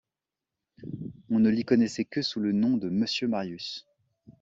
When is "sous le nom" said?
2.23-2.75